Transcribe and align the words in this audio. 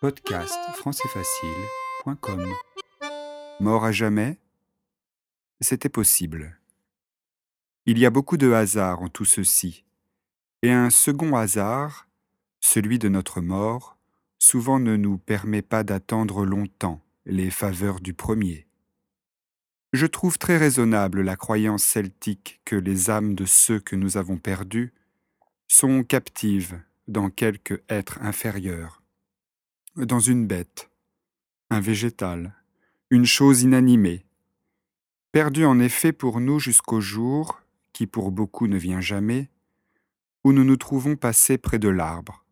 Podcast 0.00 0.56
françaisfacile.com 0.76 2.54
Mort 3.58 3.84
à 3.84 3.90
jamais? 3.90 4.38
C'était 5.60 5.88
possible. 5.88 6.60
Il 7.84 7.98
y 7.98 8.06
a 8.06 8.10
beaucoup 8.10 8.36
de 8.36 8.52
hasard 8.52 9.02
en 9.02 9.08
tout 9.08 9.24
ceci, 9.24 9.84
et 10.62 10.70
un 10.70 10.90
second 10.90 11.34
hasard, 11.34 12.06
celui 12.60 13.00
de 13.00 13.08
notre 13.08 13.40
mort, 13.40 13.98
souvent 14.38 14.78
ne 14.78 14.94
nous 14.94 15.18
permet 15.18 15.62
pas 15.62 15.82
d'attendre 15.82 16.44
longtemps 16.44 17.04
les 17.26 17.50
faveurs 17.50 17.98
du 17.98 18.14
premier. 18.14 18.68
Je 19.92 20.06
trouve 20.06 20.38
très 20.38 20.58
raisonnable 20.58 21.22
la 21.22 21.34
croyance 21.34 21.82
celtique 21.82 22.60
que 22.64 22.76
les 22.76 23.10
âmes 23.10 23.34
de 23.34 23.46
ceux 23.46 23.80
que 23.80 23.96
nous 23.96 24.16
avons 24.16 24.36
perdus 24.36 24.94
sont 25.66 26.04
captives 26.04 26.80
dans 27.08 27.30
quelque 27.30 27.82
être 27.88 28.22
inférieur, 28.22 29.02
dans 30.06 30.20
une 30.20 30.46
bête, 30.46 30.90
un 31.70 31.80
végétal, 31.80 32.54
une 33.10 33.26
chose 33.26 33.62
inanimée, 33.62 34.24
perdue 35.32 35.64
en 35.64 35.80
effet 35.80 36.12
pour 36.12 36.40
nous 36.40 36.60
jusqu'au 36.60 37.00
jour, 37.00 37.60
qui 37.92 38.06
pour 38.06 38.30
beaucoup 38.30 38.68
ne 38.68 38.76
vient 38.76 39.00
jamais, 39.00 39.50
où 40.44 40.52
nous 40.52 40.64
nous 40.64 40.76
trouvons 40.76 41.16
passés 41.16 41.58
près 41.58 41.80
de 41.80 41.88
l'arbre, 41.88 42.44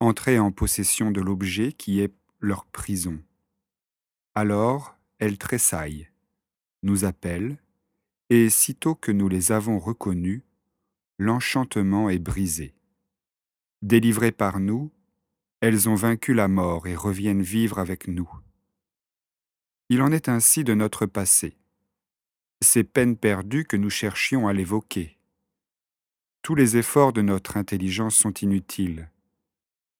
entrés 0.00 0.38
en 0.38 0.50
possession 0.50 1.12
de 1.12 1.20
l'objet 1.20 1.72
qui 1.72 2.00
est 2.00 2.12
leur 2.40 2.66
prison. 2.66 3.22
Alors 4.34 4.96
elles 5.18 5.38
tressaillent, 5.38 6.08
nous 6.82 7.04
appellent, 7.04 7.58
et 8.28 8.50
sitôt 8.50 8.96
que 8.96 9.12
nous 9.12 9.28
les 9.28 9.52
avons 9.52 9.78
reconnus, 9.78 10.42
l'enchantement 11.18 12.10
est 12.10 12.18
brisé. 12.18 12.74
Délivrées 13.82 14.32
par 14.32 14.58
nous, 14.58 14.90
elles 15.62 15.88
ont 15.88 15.94
vaincu 15.94 16.34
la 16.34 16.48
mort 16.48 16.88
et 16.88 16.96
reviennent 16.96 17.40
vivre 17.40 17.78
avec 17.78 18.08
nous. 18.08 18.28
Il 19.88 20.02
en 20.02 20.10
est 20.10 20.28
ainsi 20.28 20.64
de 20.64 20.74
notre 20.74 21.06
passé, 21.06 21.56
ces 22.60 22.82
peines 22.82 23.16
perdues 23.16 23.64
que 23.64 23.76
nous 23.76 23.88
cherchions 23.88 24.48
à 24.48 24.52
l'évoquer. 24.52 25.18
Tous 26.42 26.56
les 26.56 26.76
efforts 26.76 27.12
de 27.12 27.22
notre 27.22 27.56
intelligence 27.56 28.16
sont 28.16 28.34
inutiles. 28.34 29.08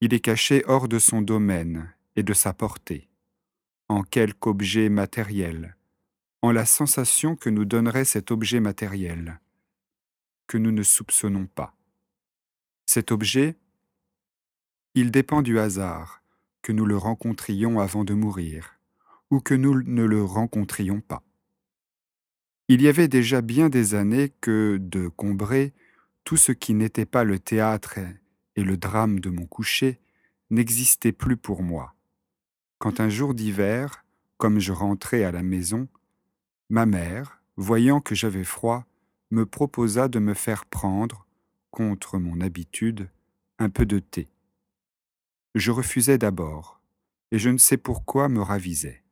Il 0.00 0.14
est 0.14 0.20
caché 0.20 0.62
hors 0.68 0.86
de 0.86 1.00
son 1.00 1.22
domaine 1.22 1.92
et 2.14 2.22
de 2.22 2.34
sa 2.34 2.54
portée, 2.54 3.08
en 3.88 4.04
quelque 4.04 4.46
objet 4.46 4.88
matériel, 4.88 5.76
en 6.40 6.52
la 6.52 6.66
sensation 6.66 7.34
que 7.34 7.50
nous 7.50 7.64
donnerait 7.64 8.04
cet 8.04 8.30
objet 8.30 8.60
matériel, 8.60 9.40
que 10.46 10.56
nous 10.56 10.70
ne 10.70 10.84
soupçonnons 10.84 11.46
pas. 11.46 11.74
Cet 12.86 13.10
objet, 13.10 13.56
il 14.98 15.10
dépend 15.10 15.42
du 15.42 15.58
hasard, 15.58 16.22
que 16.62 16.72
nous 16.72 16.84
le 16.84 16.96
rencontrions 16.96 17.78
avant 17.78 18.04
de 18.04 18.14
mourir, 18.14 18.78
ou 19.30 19.40
que 19.40 19.54
nous 19.54 19.82
ne 19.82 20.02
le 20.02 20.24
rencontrions 20.24 21.00
pas. 21.00 21.22
Il 22.68 22.82
y 22.82 22.88
avait 22.88 23.08
déjà 23.08 23.40
bien 23.40 23.68
des 23.68 23.94
années 23.94 24.32
que, 24.40 24.78
de 24.80 25.08
Combray, 25.08 25.72
tout 26.24 26.36
ce 26.36 26.52
qui 26.52 26.74
n'était 26.74 27.06
pas 27.06 27.24
le 27.24 27.38
théâtre 27.38 27.98
et 28.56 28.62
le 28.64 28.76
drame 28.76 29.20
de 29.20 29.30
mon 29.30 29.46
coucher 29.46 30.00
n'existait 30.50 31.12
plus 31.12 31.36
pour 31.36 31.62
moi. 31.62 31.94
Quand 32.78 33.00
un 33.00 33.08
jour 33.08 33.34
d'hiver, 33.34 34.04
comme 34.36 34.58
je 34.58 34.72
rentrais 34.72 35.24
à 35.24 35.32
la 35.32 35.42
maison, 35.42 35.88
ma 36.70 36.86
mère, 36.86 37.40
voyant 37.56 38.00
que 38.00 38.14
j'avais 38.14 38.44
froid, 38.44 38.84
me 39.30 39.46
proposa 39.46 40.08
de 40.08 40.18
me 40.18 40.34
faire 40.34 40.66
prendre, 40.66 41.26
contre 41.70 42.18
mon 42.18 42.40
habitude, 42.40 43.08
un 43.58 43.70
peu 43.70 43.86
de 43.86 43.98
thé. 43.98 44.28
Je 45.58 45.72
refusai 45.72 46.18
d'abord, 46.18 46.80
et 47.32 47.38
je 47.40 47.50
ne 47.50 47.58
sais 47.58 47.78
pourquoi 47.78 48.28
me 48.28 48.40
ravisait. 48.40 49.02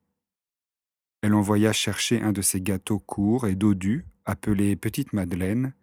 Elle 1.20 1.34
envoya 1.34 1.72
chercher 1.72 2.22
un 2.22 2.30
de 2.30 2.41
ces 2.41 2.61
gâteaux 2.61 3.00
courts 3.00 3.48
et 3.48 3.56
dodus, 3.56 4.06
appelés 4.26 4.76
Petite 4.76 5.12
Madeleine, 5.12 5.75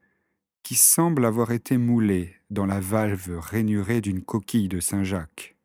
qui 0.63 0.75
semble 0.75 1.25
avoir 1.25 1.51
été 1.51 1.77
moulé 1.77 2.38
dans 2.49 2.65
la 2.65 2.79
valve 2.79 3.39
rainurée 3.39 3.99
d'une 3.99 4.21
coquille 4.21 4.69
de 4.69 4.79
Saint-Jacques. 4.79 5.57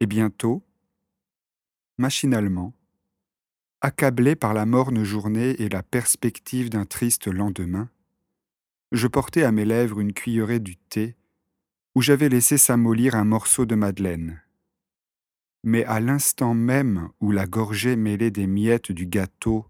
Et 0.00 0.06
bientôt, 0.06 0.62
machinalement, 1.96 2.74
accablé 3.80 4.36
par 4.36 4.52
la 4.52 4.66
morne 4.66 5.02
journée 5.02 5.62
et 5.62 5.70
la 5.70 5.82
perspective 5.82 6.68
d'un 6.68 6.84
triste 6.84 7.26
lendemain, 7.26 7.88
je 8.92 9.06
portai 9.06 9.44
à 9.44 9.50
mes 9.50 9.64
lèvres 9.64 9.98
une 9.98 10.12
cuillerée 10.12 10.60
du 10.60 10.76
thé 10.76 11.16
où 11.94 12.02
j'avais 12.02 12.28
laissé 12.28 12.58
s'amollir 12.58 13.14
un 13.14 13.24
morceau 13.24 13.66
de 13.66 13.74
madeleine. 13.74 14.42
Mais 15.62 15.84
à 15.84 16.00
l'instant 16.00 16.54
même 16.54 17.08
où 17.20 17.30
la 17.30 17.46
gorgée 17.46 17.96
mêlée 17.96 18.30
des 18.30 18.46
miettes 18.46 18.92
du 18.92 19.06
gâteau 19.06 19.66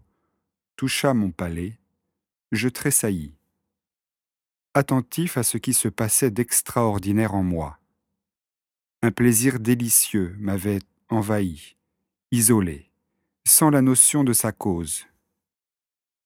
toucha 0.75 1.13
mon 1.13 1.31
palais, 1.31 1.79
je 2.51 2.67
tressaillis, 2.67 3.35
attentif 4.73 5.37
à 5.37 5.43
ce 5.43 5.57
qui 5.57 5.73
se 5.73 5.87
passait 5.87 6.31
d'extraordinaire 6.31 7.35
en 7.35 7.43
moi. 7.43 7.79
Un 9.01 9.11
plaisir 9.11 9.59
délicieux 9.59 10.35
m'avait 10.39 10.79
envahi, 11.09 11.77
isolé, 12.31 12.91
sans 13.45 13.69
la 13.69 13.81
notion 13.81 14.23
de 14.23 14.33
sa 14.33 14.51
cause. 14.51 15.05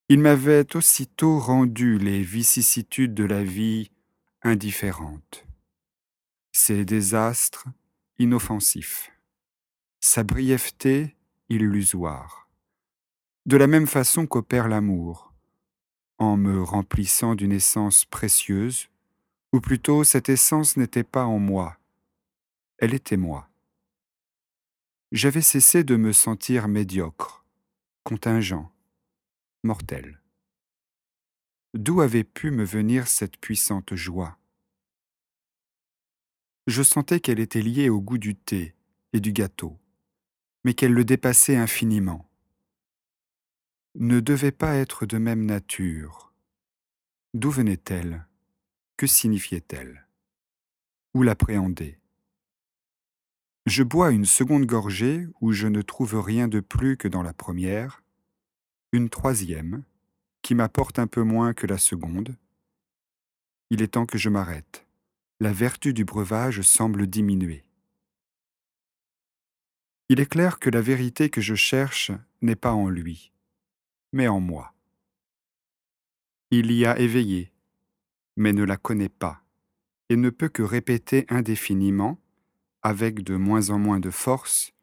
Il 0.07 0.19
m'avait 0.19 0.75
aussitôt 0.75 1.37
rendu 1.37 1.99
les 1.99 2.23
vicissitudes 2.23 3.13
de 3.13 3.25
la 3.25 3.43
vie 3.43 3.91
indifférentes 4.41 5.48
ses 6.61 6.83
désastres 6.83 7.67
inoffensifs, 8.19 9.11
sa 10.01 10.23
brièveté 10.23 11.15
illusoire, 11.47 12.49
de 13.45 13.55
la 13.55 13.65
même 13.65 13.87
façon 13.87 14.27
qu'opère 14.27 14.67
l'amour, 14.67 15.33
en 16.17 16.35
me 16.35 16.61
remplissant 16.61 17.33
d'une 17.33 17.53
essence 17.53 18.03
précieuse, 18.03 18.89
ou 19.53 19.61
plutôt 19.61 20.03
cette 20.03 20.27
essence 20.27 20.75
n'était 20.75 21.05
pas 21.05 21.23
en 21.25 21.39
moi, 21.39 21.77
elle 22.77 22.93
était 22.93 23.17
moi. 23.17 23.49
J'avais 25.13 25.41
cessé 25.41 25.85
de 25.85 25.95
me 25.95 26.11
sentir 26.11 26.67
médiocre, 26.67 27.45
contingent, 28.03 28.69
mortel. 29.63 30.21
D'où 31.73 32.01
avait 32.01 32.25
pu 32.25 32.51
me 32.51 32.65
venir 32.65 33.07
cette 33.07 33.37
puissante 33.37 33.95
joie? 33.95 34.37
Je 36.69 36.83
sentais 36.83 37.19
qu'elle 37.19 37.39
était 37.39 37.61
liée 37.61 37.89
au 37.89 37.99
goût 37.99 38.19
du 38.19 38.35
thé 38.35 38.75
et 39.13 39.19
du 39.19 39.33
gâteau, 39.33 39.79
mais 40.63 40.75
qu'elle 40.75 40.93
le 40.93 41.03
dépassait 41.03 41.55
infiniment. 41.55 42.29
Ne 43.95 44.19
devait 44.19 44.51
pas 44.51 44.75
être 44.75 45.07
de 45.07 45.17
même 45.17 45.45
nature. 45.45 46.31
D'où 47.33 47.49
venait-elle? 47.49 48.27
Que 48.97 49.07
signifiait-elle? 49.07 50.07
Où 51.15 51.23
l'appréhender? 51.23 51.99
Je 53.65 53.83
bois 53.83 54.11
une 54.11 54.25
seconde 54.25 54.65
gorgée 54.65 55.27
où 55.41 55.51
je 55.51 55.67
ne 55.67 55.81
trouve 55.81 56.19
rien 56.19 56.47
de 56.47 56.59
plus 56.59 56.97
que 56.97 57.07
dans 57.07 57.23
la 57.23 57.33
première, 57.33 58.03
une 58.91 59.09
troisième, 59.09 59.83
qui 60.43 60.53
m'apporte 60.55 60.99
un 60.99 61.07
peu 61.07 61.23
moins 61.23 61.53
que 61.53 61.67
la 61.67 61.77
seconde. 61.77 62.37
Il 63.71 63.81
est 63.81 63.89
temps 63.89 64.05
que 64.05 64.17
je 64.17 64.29
m'arrête 64.29 64.88
la 65.41 65.53
vertu 65.53 65.93
du 65.93 66.03
breuvage 66.03 66.61
semble 66.61 67.07
diminuer. 67.07 67.63
Il 70.09 70.19
est 70.19 70.25
clair 70.25 70.59
que 70.59 70.69
la 70.69 70.81
vérité 70.81 71.29
que 71.29 71.39
je 71.39 71.55
cherche 71.55 72.11
n'est 72.41 72.57
pas 72.57 72.73
en 72.73 72.89
lui, 72.89 73.31
mais 74.11 74.27
en 74.27 74.41
moi. 74.41 74.73
Il 76.51 76.73
y 76.73 76.85
a 76.85 76.99
éveillé, 76.99 77.53
mais 78.35 78.51
ne 78.51 78.63
la 78.63 78.75
connaît 78.75 79.07
pas, 79.07 79.41
et 80.09 80.17
ne 80.17 80.29
peut 80.29 80.49
que 80.49 80.63
répéter 80.63 81.25
indéfiniment, 81.29 82.19
avec 82.81 83.23
de 83.23 83.37
moins 83.37 83.69
en 83.69 83.79
moins 83.79 84.01
de 84.01 84.09
force, 84.09 84.73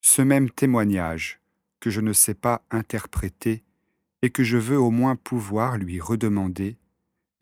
ce 0.00 0.22
même 0.22 0.48
témoignage 0.48 1.40
que 1.80 1.90
je 1.90 2.00
ne 2.00 2.12
sais 2.12 2.34
pas 2.34 2.64
interpréter 2.70 3.64
et 4.22 4.30
que 4.30 4.44
je 4.44 4.58
veux 4.58 4.78
au 4.78 4.90
moins 4.90 5.16
pouvoir 5.16 5.76
lui 5.76 6.00
redemander 6.00 6.78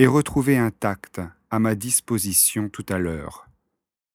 et 0.03 0.09
retrouver 0.09 0.59
intact 0.59 1.21
à 1.49 1.61
ma 1.61 1.77
disposition 1.77 2.69
tout 2.69 2.85
à 2.89 2.99
l'heure 2.99 3.47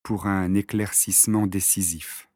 pour 0.03 0.27
un 0.27 0.53
éclaircissement 0.53 1.47
décisif. 1.47 2.27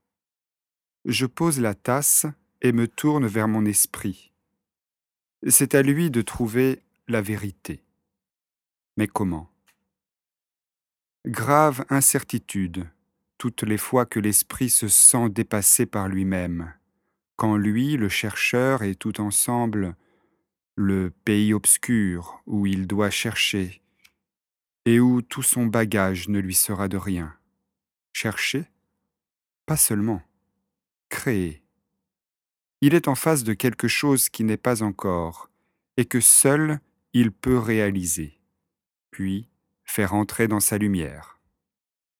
Je 1.03 1.25
pose 1.25 1.59
la 1.59 1.75
tasse 1.75 2.25
et 2.61 2.71
me 2.71 2.87
tourne 2.87 3.27
vers 3.27 3.49
mon 3.49 3.65
esprit. 3.65 4.31
C'est 5.49 5.75
à 5.75 5.81
lui 5.81 6.09
de 6.09 6.21
trouver 6.21 6.81
la 7.09 7.21
vérité. 7.21 7.83
Mais 8.95 9.09
comment? 9.09 9.51
Grave 11.25 11.83
incertitude, 11.89 12.87
toutes 13.37 13.63
les 13.63 13.77
fois 13.77 14.05
que 14.05 14.21
l'esprit 14.21 14.69
se 14.69 14.87
sent 14.87 15.29
dépassé 15.29 15.85
par 15.85 16.07
lui-même, 16.07 16.73
quand 17.35 17.57
lui, 17.57 17.97
le 17.97 18.07
chercheur, 18.07 18.81
et 18.81 18.95
tout 18.95 19.19
ensemble 19.19 19.97
le 20.81 21.11
pays 21.11 21.53
obscur 21.53 22.41
où 22.47 22.65
il 22.65 22.87
doit 22.87 23.11
chercher 23.11 23.81
et 24.85 24.99
où 24.99 25.21
tout 25.21 25.43
son 25.43 25.67
bagage 25.67 26.27
ne 26.27 26.39
lui 26.39 26.55
sera 26.55 26.87
de 26.87 26.97
rien. 26.97 27.35
Chercher? 28.13 28.65
Pas 29.67 29.77
seulement, 29.77 30.23
créer. 31.09 31.63
Il 32.81 32.95
est 32.95 33.07
en 33.07 33.15
face 33.15 33.43
de 33.43 33.53
quelque 33.53 33.87
chose 33.87 34.29
qui 34.29 34.43
n'est 34.43 34.57
pas 34.57 34.81
encore, 34.81 35.51
et 35.97 36.05
que 36.05 36.19
seul 36.19 36.79
il 37.13 37.31
peut 37.31 37.59
réaliser, 37.59 38.39
puis 39.11 39.47
faire 39.83 40.15
entrer 40.15 40.47
dans 40.47 40.59
sa 40.59 40.79
lumière. 40.79 41.39